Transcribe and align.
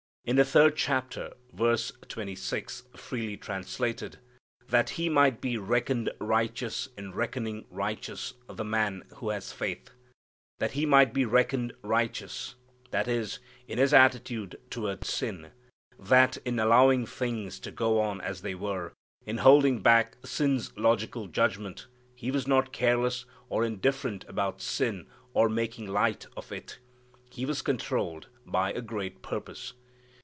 In 0.23 0.35
the 0.35 0.45
third 0.45 0.75
chapter, 0.75 1.33
verse 1.51 1.91
twenty 2.07 2.35
six, 2.35 2.83
freely 2.95 3.35
translated, 3.37 4.19
"that 4.69 4.91
He 4.91 5.09
might 5.09 5.41
be 5.41 5.57
reckoned 5.57 6.11
righteous 6.19 6.87
in 6.95 7.11
reckoning 7.13 7.65
righteous 7.71 8.35
the 8.47 8.63
man 8.63 9.03
who 9.15 9.29
has 9.31 9.51
faith." 9.51 9.89
"That 10.59 10.73
He 10.73 10.85
might 10.85 11.11
be 11.11 11.25
reckoned 11.25 11.73
righteous" 11.81 12.53
that 12.91 13.07
is, 13.07 13.39
in 13.67 13.79
His 13.79 13.95
attitude 13.95 14.59
toward 14.69 15.05
sin. 15.05 15.53
That 15.97 16.37
in 16.45 16.59
allowing 16.59 17.07
things 17.07 17.59
to 17.61 17.71
go 17.71 17.99
on 17.99 18.21
as 18.21 18.41
they 18.43 18.53
were, 18.53 18.93
in 19.25 19.39
holding 19.39 19.79
back 19.81 20.17
sin's 20.23 20.71
logical 20.77 21.29
judgment, 21.29 21.87
He 22.13 22.29
was 22.29 22.45
not 22.45 22.71
careless 22.71 23.25
or 23.49 23.65
indifferent 23.65 24.25
about 24.27 24.61
sin 24.61 25.07
or 25.33 25.49
making 25.49 25.87
light 25.87 26.27
of 26.37 26.51
it. 26.51 26.77
He 27.31 27.43
was 27.43 27.63
controlled 27.63 28.27
by 28.45 28.71
a 28.71 28.81
great 28.81 29.23
purpose. 29.23 29.73